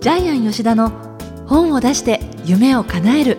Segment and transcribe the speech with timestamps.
[0.00, 0.88] ジャイアン吉田の
[1.46, 3.36] 本を出して夢を叶える。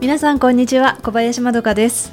[0.00, 2.12] 皆さんこんにちは小林まどかです。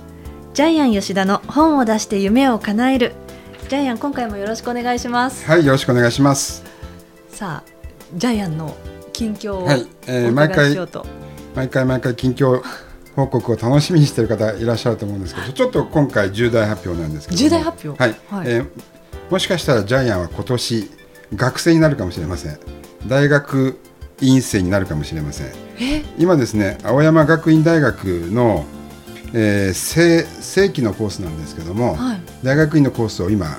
[0.56, 3.14] ジャイアン吉田の本を出して夢を叶える。
[3.70, 5.46] ジャイアン今回もよろしくお願いします。
[5.46, 6.64] はいよろしくお願いします。
[7.30, 7.70] さあ
[8.16, 8.76] ジャイアンの
[9.12, 10.76] 近況をはい、えー、毎回
[11.54, 12.60] 毎回毎回近況
[13.16, 18.04] 報告を楽しみにしている方いらっしゃると思うんですけどちょっと今回重大発表なんですけど重大発表？
[18.04, 18.70] はい、はい、えー、
[19.30, 20.90] もしかしたらジャイアンは今年
[21.36, 22.60] 学生になるかもしれません。
[23.08, 23.80] 大学
[24.22, 25.48] 院生になるかもしれません。
[26.18, 28.66] 今ですね青山学院大学の、
[29.34, 33.58] えー、正正規のコースなんですけども、はい、大学院のコースを今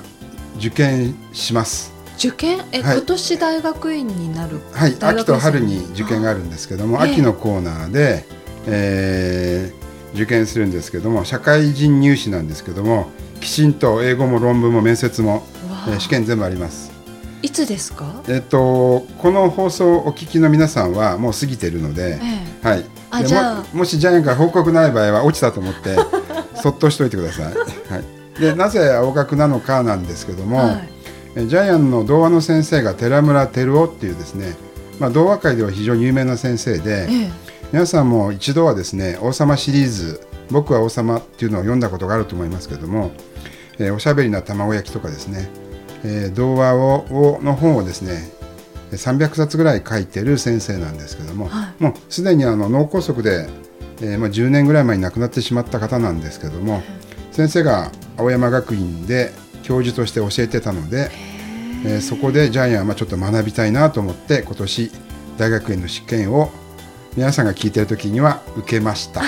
[0.57, 1.93] 受験します。
[2.17, 2.59] 受験？
[2.71, 4.59] え、はい、今年大学院になる？
[4.71, 8.44] はい秋と春に受験があるんですけども、秋のコーナーで、えー、
[10.13, 13.09] 受験するんですけども社会人入試なんですけども
[13.41, 15.43] きちんと英語も論文も面接も、
[15.87, 16.91] えー、試験全部あります。
[17.41, 18.23] いつですか？
[18.27, 22.19] えっとこの放送をお聞きの皆さんはもう過ぎてるので、
[22.63, 22.85] えはい。
[23.11, 25.95] あじゃももしジャイアンから報告ない場合は落ちたと思って
[26.61, 27.51] そっとしといてください、は
[28.37, 30.81] い、でなぜ青学なのかなんですけども、は
[31.37, 34.57] い、ジャイアンの童話の先生が寺村照夫っていうですね、
[34.99, 37.31] まあ、童話界では非常に有名な先生で、ええ
[37.71, 43.11] 皆さんも一度はですね王様シリーズ「僕は王様」っていうのを読んだことがあると思いますけども、
[43.79, 45.49] えー、おしゃべりな卵焼きとかですね、
[46.03, 48.29] えー、童話をの本をですね
[48.91, 53.49] 300冊ぐらい書いてる先生なんですけども、はい、もうすでにあの脳梗塞で、
[54.01, 56.81] えーまあ、10年ぐらい前に亡くなってしまった方なんですけども、
[57.31, 59.31] 先生が青山学院で
[59.63, 61.09] 教授として教えてたので、
[61.83, 64.91] えー、そこでジャイアンはちょっと学びたいなと思って今年
[65.37, 66.51] 大学院の試験を
[67.15, 69.21] 皆さんが聞いてる時には受けました。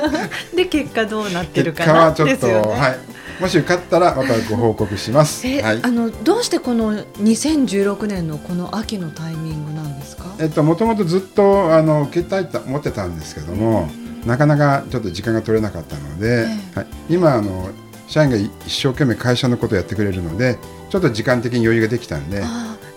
[0.54, 2.12] で結果どうなってるかな？
[2.12, 2.98] 結果はちょっと、ね、はい。
[3.40, 5.46] もし受かったらまたご報告します。
[5.46, 10.26] はい、あのどうしてこの2016年のこの秋のタイミングなんですか？
[10.38, 13.90] えっともともとずっとあの受けたいと思ってたんですけども、
[14.26, 17.70] なかなかちょっと時間が取れなかったので、はい、今あの
[18.06, 20.58] 社員が一生懸命会社のことをやってくれるので、
[20.90, 22.46] ちょっと時間的に余裕ができたんで、も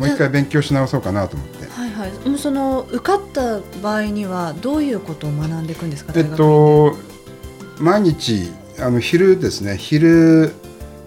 [0.02, 1.72] う一回勉強し直そうかなと思って。
[2.04, 6.14] はい、もうその受かった場合にはどういうことを学んでいくんですか？
[6.16, 6.96] えっと
[7.80, 9.78] 毎日あの昼ですね。
[9.78, 10.52] 昼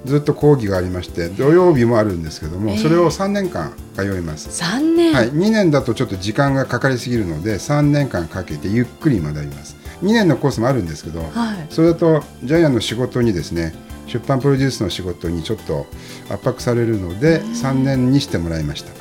[0.04, 4.48] ずっと講義がありまして土曜日もあるんですけども、えー、それを3年間通います。
[4.62, 9.76] 3年、はい、2年だとちょっと時間がかかりすぎるので3年間かけてゆっくり学びます。
[10.02, 13.74] 2年のコースもあるんですけど、はい、それだとジャイアンの仕事にですね
[14.06, 15.86] 出版プロデュースの仕事にちょっと
[16.30, 18.92] 圧迫されるので3年にしてもらいました。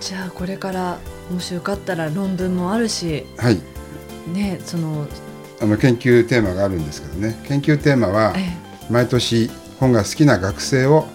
[0.00, 0.98] じゃあこれから
[1.30, 3.60] もし受かったら論文もあるし、はい、
[4.32, 5.06] ね、その
[5.60, 7.38] あの研究テーマがあるんですけどね。
[7.46, 8.34] 研究テーマは
[8.90, 9.50] 毎年
[9.80, 11.06] 本が好きな学生を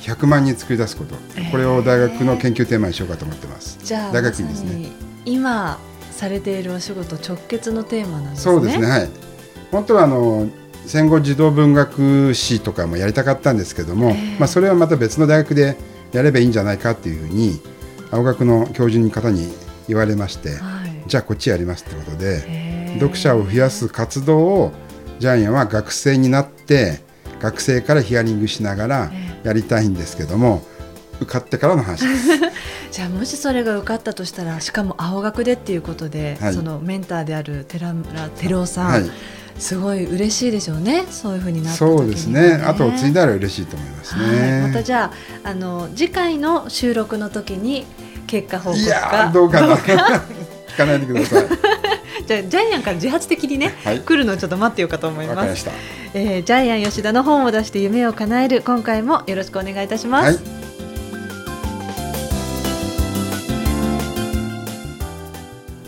[0.00, 3.78] 100万人作り出すこと、えー、これを大学の研究テーマにしようかと思ってます。
[3.82, 4.88] じゃあ大学にですね。
[5.24, 5.78] 今
[6.10, 8.54] されているお仕事直結のテーマなんですね。
[8.54, 8.86] そうですね。
[8.86, 9.08] はい。
[9.70, 10.48] 本当はあの
[10.86, 15.76] 戦後児童文学史とかもやりたかったんですけども、えー、まあ、それはまた別の大学で
[16.12, 17.60] やればいいんじゃないかっていうふうに
[18.10, 19.52] 青学の教授に方に
[19.88, 24.72] 言われまして、はい、じゃあこっちやりますってことで、えー、読者を増やす活動を
[25.18, 27.00] ジャイアンは学生になって
[27.40, 30.62] 学生からヒアリングしながらやりたいんですけども、
[31.20, 32.28] 受かってからの話です。
[32.92, 39.10] じゃあもしそれが受かったとしたらしかも青学でっていうことで、はい、そのメンターである寺村照夫さん、はい。
[39.58, 41.04] すごい嬉しいでしょうね。
[41.10, 42.60] そういうふうになった、ね、そうですね。
[42.64, 44.50] あと継いだら嬉しいと思いますね。
[44.50, 45.12] はい、またじゃ
[45.44, 47.86] ああの次回の収録の時に
[48.32, 49.76] 結果報告がどうかな。
[49.76, 51.44] 聞かないでください。
[52.26, 55.68] じゃあジャイアンから自発的にね、はい、来るのをちょっと待ってようかと思います。
[56.14, 60.26] えー、ジャイアン吉田の本を出して夢を叶える今回もよろしくお願いいたします。
[60.28, 60.38] はい、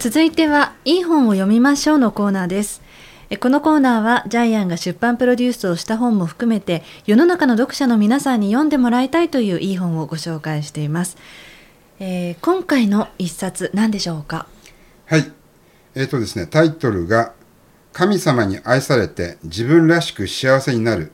[0.01, 2.83] 続いてはいい本を読みましょうのコーナーです。
[3.41, 11.17] このコーナーはジャイアンが出版プロデュースをした本も含めて世の中の読者の皆さんに読んでもらいたいといういい本をご紹介しています。
[12.01, 14.47] えー、今回の一冊何でしょうか？
[15.07, 15.31] はい。
[15.95, 17.33] えーとですね、タイトルが
[17.93, 21.13] 「神様に愛されて自分らしく幸せになる」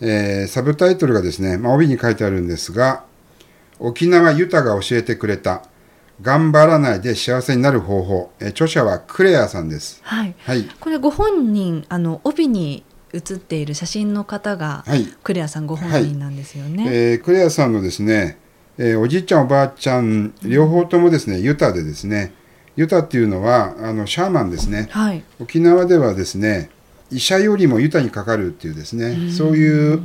[0.00, 3.04] えー、サブタイトルがですね、まあ、帯に書いてあるんですが
[3.78, 5.62] 「沖縄ユタが教えてくれた
[6.20, 10.00] 頑張らないで幸せになる方法」えー、著者はクレアさんです。
[10.02, 12.82] はい、はい、これご本人あの帯に
[13.12, 16.84] 写っている写真の方が、はい、クレアさんご本人なんですよね。
[16.84, 18.36] はい、えー、クレアさんのですね、
[18.78, 22.32] えー、おじいちゃんおばあちゃん両方ともですね、ユタでですね
[22.76, 26.70] ユタっていうのはあのシャーマンですね、はい、沖縄ではですね
[27.10, 30.00] 医者よりもユタにかかるっていうですねそういう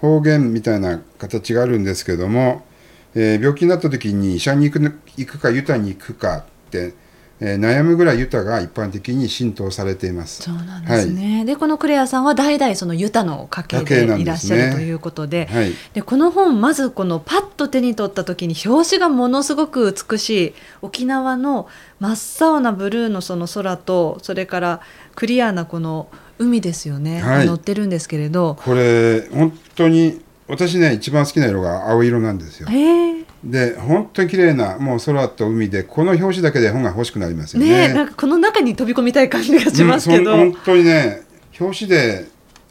[0.00, 2.66] 方言みたいな形があるんですけども、
[3.14, 6.94] えー病気になった時に医者に行くの行くかユタに行くかって、
[7.40, 10.42] えー悩むぐらいユタが一般的に浸透されています。
[10.42, 21.68] そうなんですね、でこのクレアさんは代々そのユタの家系でいらっしゃるということではい、でこの本まずこのパッと手に取った時に表紙がものすごく美しい沖縄の
[22.00, 24.80] 真っ青なブルーのその空とそれから
[25.14, 26.08] クリアなこの
[26.38, 27.46] 海ですよね、はい。
[27.46, 28.56] 載ってるんですけれど。
[28.64, 32.68] これ本当に私ね一番好きな色が青色なんですよ。
[32.70, 37.68] えーで本当に綺麗なもう空と海でこの表紙だけで本が欲しくなりますよね。
[37.68, 37.74] ね。
[37.90, 41.22] えなんかこの中に飛び込みたい感じがしますけど、うん本当にね
[41.60, 42.26] 表紙で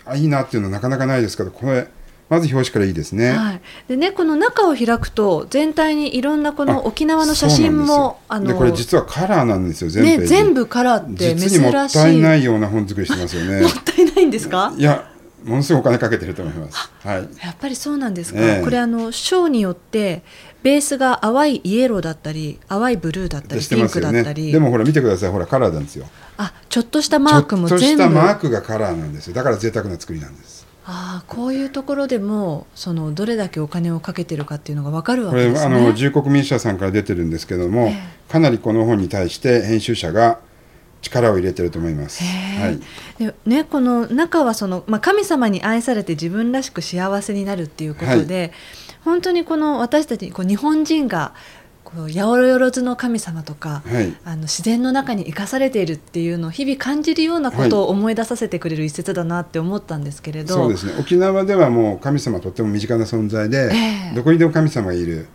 [0.06, 1.88] あいいなっていうのはなかなかないですけどこれ
[2.30, 3.32] まず表紙からいいですね。
[3.32, 8.54] はい、でねこの中を開くと全体にいろんなこの沖縄の写真もそうなんですよ。
[8.60, 11.50] でこれ実はカラーなんですよ全ね部、全部カラーって珍しい。
[11.52, 13.62] 実にもったいないような本作りしてますよね。
[13.64, 14.74] もったいないんですか？
[14.78, 15.10] いや
[15.44, 16.92] ものすごいお金かけてると思います。
[17.04, 17.30] はい。
[17.44, 18.64] やっぱりそうなんですか、ええ。
[18.64, 20.24] これあの章によって
[20.64, 25.32] ベースが淡いイエローだったり淡いブルーだったりしてピンクだったり、でもほら見てください。
[25.32, 26.08] ほらカラーなんですよ。
[26.38, 29.34] あちょっとしたマークもちょっとし全部たマークがカラーなんですよ。
[29.34, 30.66] だから贅沢な作りなんです。
[30.90, 35.76] あーこういうところでもそのどれだけお金をかけてるかっていうのが分かるわこれけですね。
[35.76, 37.98] あの重国民社さんから出てるんですけども、え。
[38.32, 40.40] かなりこの本に対して編集者が
[41.02, 42.24] 力を入れてると思います。
[42.24, 42.80] はい、
[43.18, 48.52] でね、この中はその、まあ、神様に愛されて自分らしく幸せになるっていうことで、
[49.04, 51.34] 本当にこの私たちこう日本人が
[51.84, 60.94] こう八百万の神様とか、はい、あの自然の中に生かされているっていうのを日々感じるようなことを思い出させてくれる一節だなって思ったんですけれど、そうですね。
[61.00, 64.16] 沖縄ではもう神様とっても身近な存在で、ええ。
[64.16, 65.28] どこにでも神様がいる。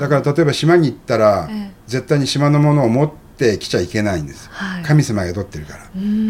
[0.00, 1.70] だから例えば島に行ったら、ええ。
[1.86, 3.27] 絶対に島のものを持って
[3.58, 4.48] きちゃいけないんです。
[4.50, 5.80] はい神様が宿ってるから。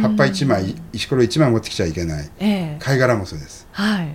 [0.02, 2.30] 葉っぱ一枚、石ころ一枚持ってきちゃいけない。
[2.38, 3.66] ええ貝殻もそうです。
[3.72, 4.08] はい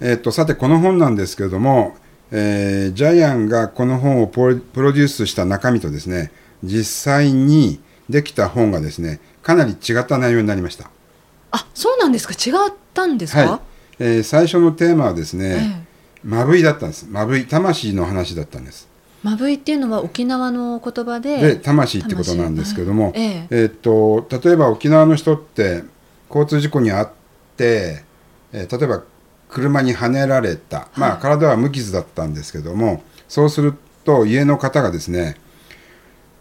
[0.00, 1.94] えっとさてこの本なんですけれども、
[2.30, 4.54] えージャイアンがこの本をプロ
[4.92, 6.32] デュースした中身とですね
[6.64, 10.90] 実際にできた本がですねかなり違った内容になりました。
[11.52, 12.34] あそうなんですか？
[12.34, 13.60] 違ったんですか、はい
[14.00, 15.86] えー最初のテーマはですえね、え
[16.24, 18.88] まぶいだったんですまぶい魂の話だったんです
[19.22, 23.26] まぶいっていうのは沖縄の言葉でで魂ってことなんですけども、魂。
[23.28, 25.84] はいえーっと例えば沖縄の人って
[26.28, 27.10] 交通事故に遭っ
[27.56, 28.04] て、
[28.52, 29.02] えー例えば
[29.48, 33.74] 車にはねられた、まあ、はい体は無傷だったんですけどもそうする
[34.04, 35.36] と家の方がですね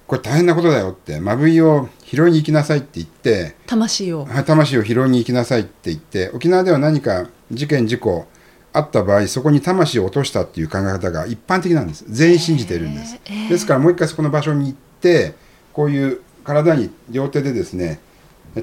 [0.05, 4.25] これ大変なことだよってまぶいを拾いに行きなさいって言って魂を。
[4.25, 8.25] はい魂を拾いに行きなさいって言って沖縄では何か事件事故
[8.71, 12.05] あった場合そこに魂を落としたっていう考え方が一般的なんです。
[12.07, 13.19] 全員信じているんです。
[13.25, 15.33] へーですからもう一回そこの場所に行って
[15.73, 17.99] こういう体に両手でですね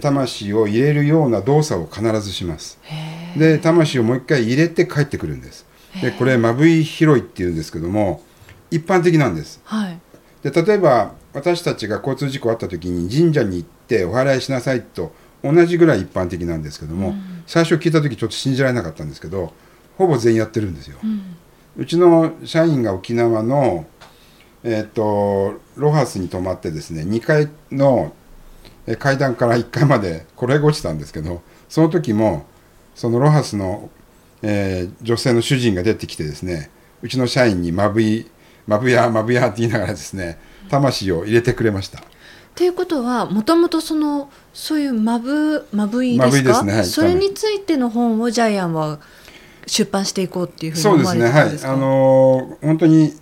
[0.01, 2.79] 魂を入れるような動作を必ずします。
[2.83, 3.39] へー。
[3.39, 5.67] で魂をもう一回入れて帰ってくるんです。
[6.01, 8.23] でこれまぶい拾いっていうんですけども
[8.71, 9.61] 一般的なんです。
[9.65, 9.99] はい。
[10.43, 15.13] で例えば私たちが交通事故あった時に神社に行ってお祓いしなさいと
[15.43, 17.15] 同じぐらい一般的なんですけども、
[17.47, 19.53] 最初聞いた時ちょっと信じられなかったんですけど
[19.97, 20.99] ほぼ全員やってるんですよ。
[21.03, 21.37] うん
[21.79, 23.85] うちの社員が沖縄の、
[24.65, 28.15] えー、とロハスに泊まってですね2階の
[28.87, 32.47] えー階段から1階まで転げ落ちたんですけどその時も
[32.95, 33.91] そのロハスの、
[34.41, 36.71] えー女性の主人が出てきてですね
[37.03, 38.27] うちの社員にまぶい
[38.67, 40.39] まぶやまぶやって言いながらですね
[40.71, 41.99] 魂を入れてくれました。
[41.99, 42.03] っ
[42.55, 46.49] ていうことはもともとそのそういうまぶまぶいですか？
[46.49, 48.99] ですねはいそれについての本をジャイアンは
[49.67, 51.73] 出版していこうっていうふうに思わそうですね、はいれてたんですか？
[51.73, 53.13] あのー本当に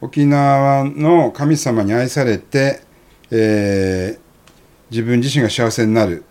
[0.00, 2.82] 沖縄の神様に愛されて、
[3.30, 4.22] えー
[4.90, 6.24] 自分自身が幸せになる、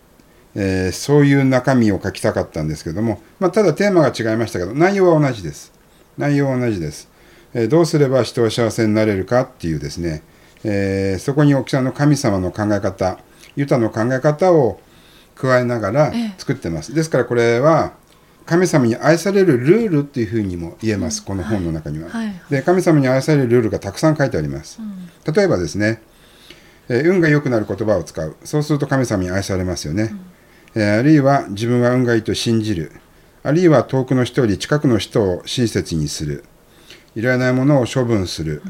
[0.53, 5.71] えーそういう中身を書きたかったんですけども、まあ、ただテーマが違いましたけど内容は同じです。
[6.17, 7.09] 内容は同じです、
[7.53, 10.21] えーどうすれば人は幸せになれるかっていうですね、
[10.63, 13.17] えーそこに沖縄の神様の考え方
[13.55, 14.79] ユタの考え方を
[15.35, 16.33] 加えながらええ。
[16.37, 17.93] 作ってます、ですからこれは
[18.45, 22.25] 神様に愛されるルールっていうふうにも言えます、この本の中には、はい。
[22.27, 22.41] はい。
[22.50, 24.79] で神様に愛されるルールがたくさん書いてあります、
[25.33, 26.01] 例えばですね、
[26.89, 28.36] えー運が良くなる言葉を使う。
[28.43, 30.13] そうすると神様に愛されますよね、
[30.75, 32.91] えーあるいは自分は運がいいと信じる。
[33.43, 36.43] あるいは遠くの人より近くの人を親切にする。
[37.15, 38.62] いらないものを処分する、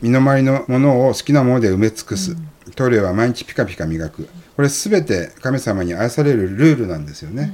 [0.00, 2.36] 身の回りのものを好きなもので埋め尽くす、
[2.76, 4.28] トイレは毎日ピカピカ磨く。
[4.56, 7.52] これ全て神様に愛されるルールなんですよね、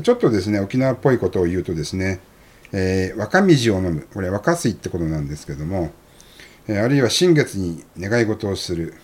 [0.00, 2.20] でちょっとですね沖縄っぽいことを言うとですね、
[2.72, 4.08] えー若水を飲む。
[4.14, 5.92] これ若水ってことなんですけども、
[6.66, 8.94] えーあるいは新月に願い事をする。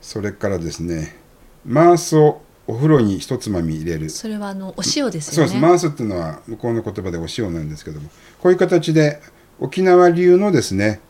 [0.00, 1.16] それからですね
[1.64, 4.10] マーソお風呂に一つまみ入れる。
[4.10, 5.62] それはあのお塩ですそうよねです。
[5.62, 8.08] マースっていうのは向こうの言葉でお塩なんですけども
[8.40, 9.20] こういう形で
[9.60, 11.00] 沖縄流のですね、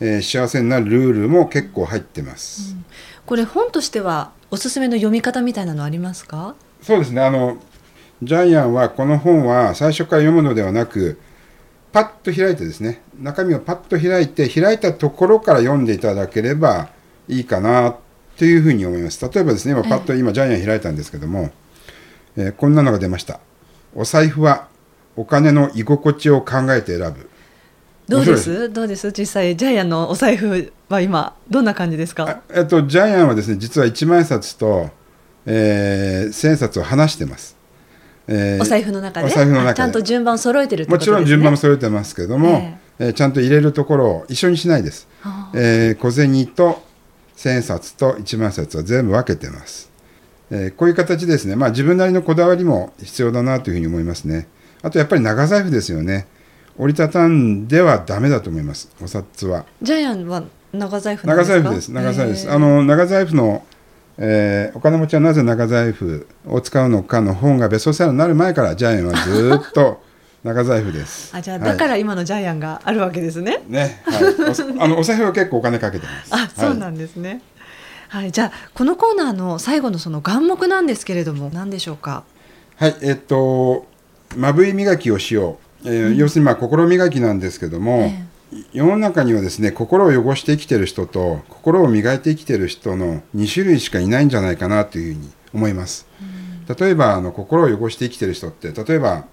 [0.00, 2.74] えー幸せになるルールも結構入ってます、
[3.24, 6.56] これ本としてはおすすめの読み方みたいなのありますか？
[6.82, 7.22] そうですね。
[7.22, 7.58] あの
[8.24, 11.18] ジャイアンはこの本は最初から読むのではなく
[11.92, 16.88] パッと開いてですね中身をパッと開いて開いたところから読んでいただければ
[17.28, 17.96] いいかな
[18.36, 19.22] というふうに思います。
[19.22, 21.50] 例えばですね今パッと今ジャイアン開いたんですけども、
[22.36, 23.38] えーこんなのが出ました。
[23.94, 24.66] お財布は
[25.14, 27.30] お金の居心地を考えて選ぶ。
[28.08, 28.68] どうです？
[28.70, 29.12] どうです？
[29.12, 32.28] 実際ジャイアンのお財布は今どんな感じですか？
[32.28, 34.90] あえっと、ジャイアンはですね実は1万円札と、
[35.46, 37.56] えー、1000円札を離してます、
[38.28, 39.26] えーお財布の中で？
[39.26, 43.08] お財布の中ちゃんと順番を揃えてるってこともちろん順番も揃えてますけども、ええ。
[43.10, 46.82] ーちゃんと入れるところを一緒にしないです、あえー小銭と
[47.36, 49.90] 千円札と1万円札は全部分けてます、
[50.50, 54.46] えーこういう形ですね、まあ、自分なりのこだわりも必要だなというふうに思いますね。
[54.82, 56.26] あとやっぱり長財布ですよね。
[56.76, 58.90] 折りたたんではダメだと思います。
[59.02, 59.64] お札は。
[59.80, 61.62] ジャイアンは長財布長ですか？
[61.62, 61.88] 財布です。
[61.92, 62.50] 長財布です。
[62.50, 63.64] あの長財布の、
[64.18, 70.02] えーお金持ちはなぜ長財布を使うのかの本がベストセラーになる前からジャイアンはずーっと
[70.44, 71.34] 長財布です。
[71.34, 71.68] あじゃあはい。
[71.70, 76.28] だから今のジャイアンがあるわけですね、ね、はい、おさあのお財布は結構お金かけてます。
[76.32, 77.40] あそうなんですね。
[78.08, 82.22] はい、じゃあこのコーナーの最後のその眼目なんですけれども何でしょうか？
[82.76, 83.86] はい、はい、えっと、
[84.36, 85.88] まぶい磨きをしよう。
[85.88, 88.12] えー要するにまあ心磨きなんですけども、
[88.72, 96.06] 世の中にはですね心を汚して生きてる人と心を磨いて生きてる人の2種類しかいないんじゃないかなというふうに思います。
[96.78, 99.26] 例えばあの心を汚して生きてる人って例えば、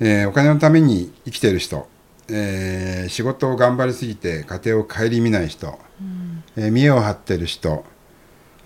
[0.00, 1.88] えーお金のために生きてる人、
[2.28, 5.78] えー仕事を頑張りすぎて家庭を顧みない人、
[6.56, 7.84] えー見栄を張ってる人、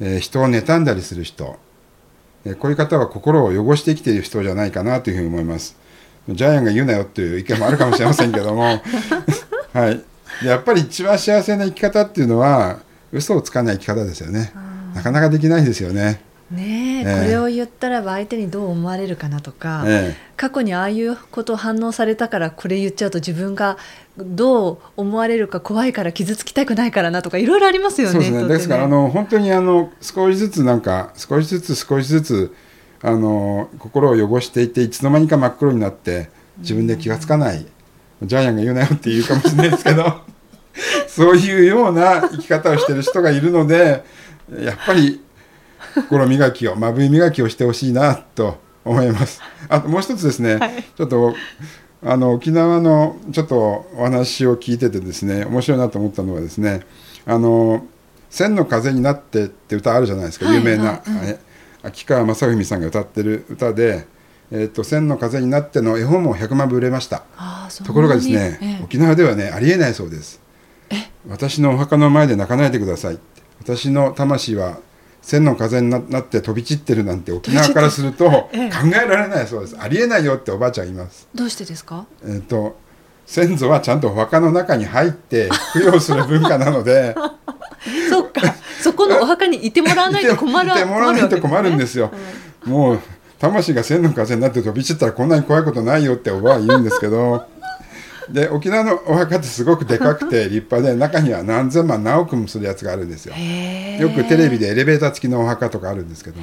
[0.01, 1.59] えー人を妬んだりする人、
[2.45, 5.77] えーこういう方は心を汚して生きている人じゃないかなというふうに思います。
[6.29, 8.83] ジャイアンが言うなよっていう意見もあるかもしれませんけども、
[9.77, 10.03] はい、
[10.43, 12.81] でやっぱり一番幸せな生き方っていうのは
[13.13, 14.53] 嘘をつかない生き方ですよね。
[14.95, 16.23] なかなかできないですよね。
[16.51, 23.77] ねえええこれを言ったらば相手にどう思われるかなとか、え過去にああいうことを反応されたからこれ言っちゃうと自分が
[24.17, 28.13] どう思われるか怖いから傷つきたくないからなとかいろいろありますよね。
[28.13, 28.39] そうですね。
[28.39, 32.55] 人ってですからあの本当にあの少しずつなんか少しずつ少しずつ
[33.03, 37.67] あの心を汚していっていつの間にか真っ黒になって自分で気がつかない、
[38.23, 40.21] ジャイアンが言うなよって言うかもしれないですけど
[41.09, 44.05] そういうような生き方をしてる人がいるので
[44.59, 45.21] やっぱり
[45.95, 49.41] 心磨きをまぶい磨きをしてほしいなと思います。
[49.69, 50.85] あともう一つですね、はい。
[50.97, 51.35] ちょっと
[52.03, 56.83] あの沖縄のちょっとお話を聞いててですね面白いなと思ったのはですね
[57.25, 57.85] あの
[58.31, 61.39] 「千の風になって」って歌あるじゃないですか、はい有名な、はい
[61.83, 64.07] 秋川雅史さんが歌ってる歌で
[64.51, 67.23] 「えっと千の風になって」の絵本も100万部売れました。
[67.85, 68.85] ところがですね、ええ。
[68.85, 70.41] 沖縄ではねありえないそうです。
[71.29, 73.19] 私のお墓の前で泣かないでください
[73.61, 74.79] 私の魂は
[75.23, 78.71] 千の風にななって飛び散ってるなんて沖縄からするとええ。
[78.71, 79.77] 考えられないそうです。
[79.79, 81.27] ありえないよっておばあちゃんいます。
[81.35, 82.07] どうしてですか？
[82.25, 82.77] えっ、と
[83.27, 87.17] 先祖はちゃんとお墓の中に入って供養する文化なので。
[88.09, 88.55] そっか。
[88.81, 92.13] そこのお墓にいてもらわないと困るいてもらわないと困るんですすよ、
[92.65, 93.01] もう
[93.39, 97.47] 魂が千の風になって飛び散ったらこんなに怖いことないよっておばあは言うんですけど。
[98.31, 103.35] で沖縄のお墓ってすごくでかくて立派で中には何千万何億もするやつがあるんですよ。
[103.37, 106.41] よくテレビでエレベーター付きのお墓とかあるんですけど。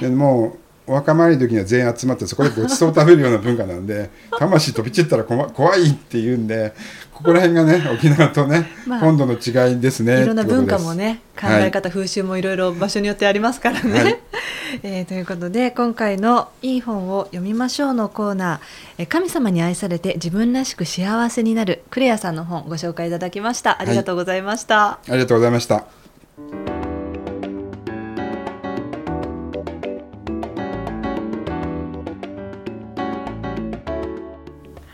[0.00, 6.74] でもうお墓参りの時には全員集まってそこでごちそう食べるような文化なんで 魂飛び散ったら怖怖いって言うんで
[7.12, 14.02] ここら辺がね沖縄とね、まあ本土の違いですねいろんな文化もね考はいえ方、風習もいろいろ場所によってありますからね。
[14.02, 14.18] はい。
[14.82, 18.58] えーということで今回の「いい本を読みましょう」のコーナー。
[18.98, 23.80] えー神様に愛されて自分らしく幸せになるクレアさんの本ご紹介いただきました。
[23.80, 24.90] ありがとうございました。
[24.90, 26.81] ありがとうございました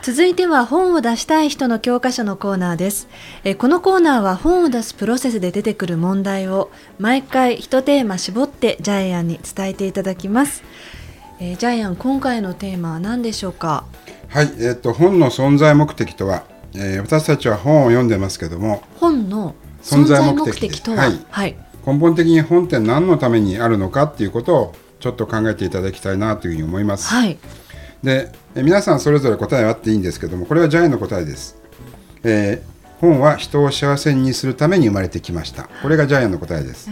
[0.01, 3.09] 続いては本を出したい人の教科書のコーナーです。
[3.43, 10.63] えーこのコーナーは本を出すプロセスで出てくる問題を毎回一テーマ絞ってジャイアンに伝えていただきます、
[11.41, 13.83] えージャイアン今回のテーマは何でしょうか？
[14.29, 19.53] はい、えっ、と本の存在目的とは、えー私たちは本を読んでますけども本の
[19.83, 20.97] 存存在在目的目的とは？
[20.97, 21.25] はい。
[21.29, 27.13] はい、根本的に本って何のためにあるのかっていうことをちょっと考えていただきたいなというふうに思います。
[27.13, 27.37] はい
[28.03, 31.57] でえ皆さんそれぞれ答えはあっていいんですけどもこれはジャイアンの答えです、
[32.23, 35.69] えー本は人を幸せにするために生まれてきました。
[35.81, 36.89] これがジャイアンの答えです。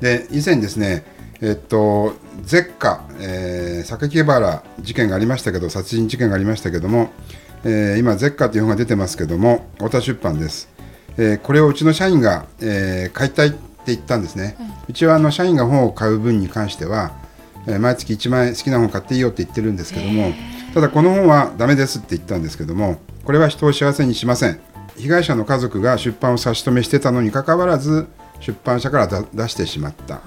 [0.00, 1.04] で以前ですね、
[1.40, 7.10] えっとゼッカ、えー、榊原事件がありましたけど殺人事件がありましたけども、
[7.64, 10.68] えー、今ゼッカという本が出てますけども太田出版です、
[11.16, 17.12] えー、これをうちの社員が、えー、買いたいって言ったんですね、うん、うちはあの社員が本を買う分に関しては、
[17.66, 20.32] えー、毎月1万円好きな本買っていいよって言ってるんですけども
[20.74, 24.60] ただこの本はダメですって言ったんですけどもこれは人を幸せにしません。
[24.96, 28.06] 被害者の家族が出版を差し止めしてたのにかかわらず
[28.40, 30.20] 出版社から出してしまった、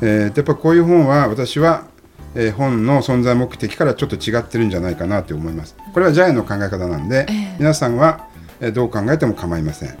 [0.00, 1.86] えー、やっぱこういう本は私は、
[2.34, 5.76] えー、本の存在目的からちょっと違ってるんじゃないかなと思います。
[5.92, 8.28] これはジャイアンの考え方なんで、えー、皆さんは、
[8.60, 9.98] えー、どう考えても構いません。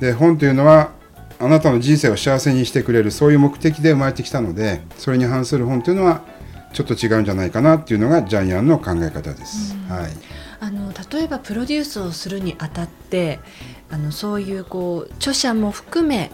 [0.00, 0.92] で本というのは
[1.38, 6.22] あなたの人生を幸せにしてくれるそういう目的で生まれてきたのでそれに反する本というのは
[6.72, 9.74] ちょっと違うんじゃないかなっていうのがジャイアンの考え方です。
[9.88, 10.10] はい。
[10.58, 13.40] あの例えばプロデュースをするにあたって
[13.90, 16.30] あのそういうこう著者も含め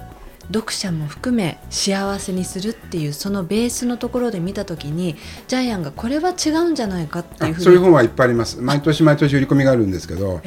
[0.53, 5.17] 読者も含め幸せにするっていうそのベースのところで見た時に
[5.49, 8.61] ジャイアンがこれは違うんじゃないかっていうふうにそういう本はいっぱいあります。
[8.61, 10.41] 毎年毎年売り込みがあるんですけど、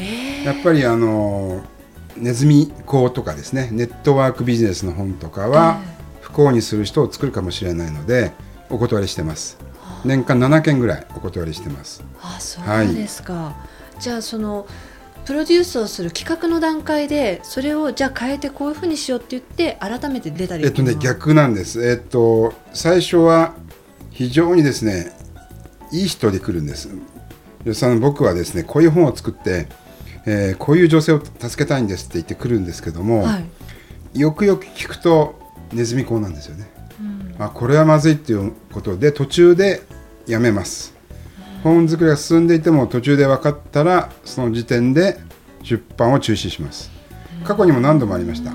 [0.44, 1.64] やっぱりあの
[2.18, 5.80] ネズミ講とかですねネットワークビジネスの本とかは
[6.22, 8.32] 不幸にする人を作るかもしれないので
[8.70, 9.58] お断りしてます。
[10.04, 12.04] 年間7件ぐらいお断りしてます。
[12.22, 13.56] あそうですか、は
[13.98, 14.68] い、じゃあその
[15.26, 21.88] プロデュースをする企画の段階でそれをじゃあ変えてこういうふうにしようって言って改めて出たりえっとね逆なんです。
[21.88, 23.56] えっと最初は
[24.12, 25.12] 非常にですね
[25.92, 26.90] いい人で来るんです。
[28.00, 29.68] 僕はですねこういう本を作って、
[30.26, 33.40] えー、こういう女性を助けたいんですって言ってくるんですけども、は
[34.14, 35.40] い、よくよく聞くと
[35.72, 36.68] ネズミ講なんですよね、
[37.00, 39.82] うん、あこれはまずいっていうことで途中で
[40.28, 40.96] やめます。
[41.64, 45.18] 本作りが進んでいても途中で分かったらその時点で
[45.64, 46.92] 出版を中止します。
[47.44, 48.52] 過去にも何度もありました。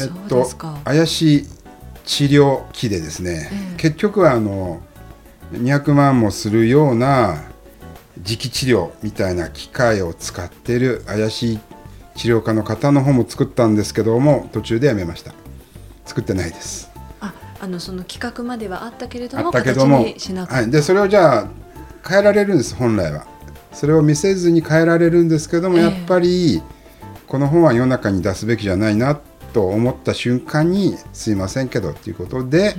[0.00, 0.46] えっと
[0.84, 1.46] 怪しい
[2.04, 4.80] 治療器でですね、えー、結局はあの
[5.52, 7.49] 200万もするような
[8.22, 11.60] 磁気治療みたいな機械を使っている怪しい
[12.16, 15.32] 治療家の方の本も作ったんですけども途中でやめました。
[16.04, 16.90] 作ってないです。
[17.20, 21.48] ああのその企画まではあったけれどもあったけどもはい、でそれをじゃあ
[22.06, 23.26] 変えられるんです本来は。
[23.72, 26.60] それを見せずに変えられるんですけども、えー、やっぱり
[27.26, 29.20] この本は世の中に出すべきじゃないな
[29.52, 32.74] と思った瞬間にすいませんけどということで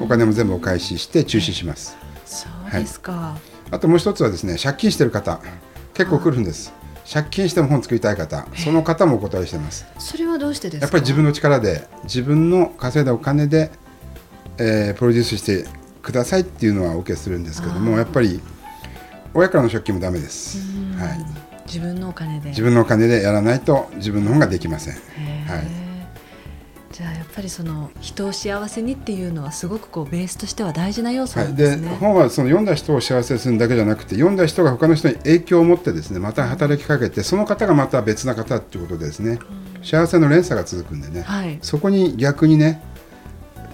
[0.00, 5.40] お金も全部お返しして中止します、そうですか、はい、あともう一つはですね借金してる方
[5.94, 6.72] 結構来るんです。
[7.10, 9.84] 借金しても本作りたい方その方もお断りしてます。
[9.98, 10.84] それはどうしてですか？
[10.84, 13.70] やっぱり自分の力で自分の稼いだお金で、
[14.58, 15.66] えー、プロデュースして
[16.02, 18.40] くださいっていうのはお受けするんですけどもやっぱり
[19.34, 20.58] 親からの借金もだめです、
[20.96, 21.26] はい、
[21.66, 22.50] 自分のお金で。
[22.50, 25.00] 自分のお金でやらないと自分の本ができません、はい、
[27.00, 39.38] じゃあやっぱりその人を幸せにっていうのはすごくこうベースとしては大事な要素なんですね、はい、で本はその読んだ人を幸せにするだけじゃなくて読んだ人が他の人に影響を持ってですねまた働きかけてその方がまた別な方っていうことでですね、
[39.78, 42.82] うん、幸せの連鎖が続くんでね、はい、そこに逆にね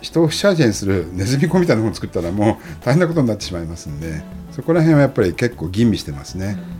[0.02, 4.08] 人を不幸せにするネズミ子みたいな本を作ったらもう大変なことになってしまいますんで。
[4.08, 4.22] うん。
[4.52, 6.56] そこら辺はやっぱり結構吟味してますね。
[6.58, 6.75] うん、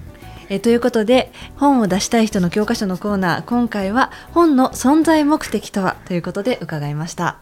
[0.48, 7.38] えということで本を出したい人の教科書のコーナー今回は本の存在目的とはということで伺いました。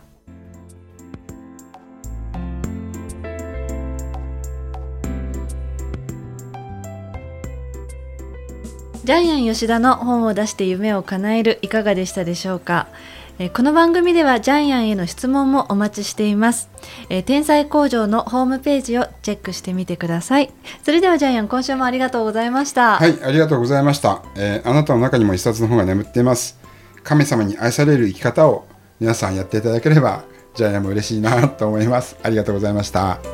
[9.04, 12.88] ジャイアン吉田の本を出して夢を叶えるいかがでしたでしょうか？
[13.38, 16.70] えこの番組ではジャイアンへの質問もお待ちしています、
[17.08, 20.52] え天才工場のホームページをチェックしてみてください。
[20.84, 22.96] それではジャイアン今週もありがとうございました。
[22.96, 26.60] はいありがとうございました、えー、あなたの中にも一冊の本が眠っています。
[27.02, 28.66] 神様に愛される生き方を
[29.00, 30.22] 皆さんやっていただければ
[30.54, 32.16] ジャイアンも嬉しいなと思います。
[32.22, 33.33] ありがとうございました。